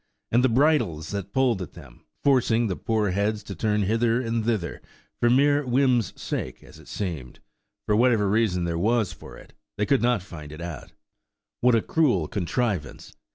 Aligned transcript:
And 0.31 0.43
the 0.43 0.49
bridles 0.49 1.11
that 1.11 1.31
pulled 1.31 1.61
at 1.61 1.73
them, 1.73 2.05
forcing 2.23 2.65
the 2.65 2.75
poor 2.75 3.11
heads 3.11 3.43
to 3.43 3.53
turn 3.53 3.83
hither 3.83 4.19
and 4.19 4.43
thither, 4.43 4.81
for 5.19 5.29
mere 5.29 5.63
whim's 5.63 6.19
sake, 6.19 6.63
as 6.63 6.79
it 6.79 6.87
seemed 6.87 7.39
(for 7.85 7.95
whatever 7.95 8.27
reason 8.27 8.63
there 8.63 8.79
was 8.79 9.13
for 9.13 9.37
it, 9.37 9.53
they 9.77 9.85
could 9.85 10.01
not 10.01 10.23
find 10.23 10.51
it 10.51 10.59
out)–what 10.59 11.75
a 11.75 11.83
cruel 11.83 12.27
contrivance! 12.27 13.15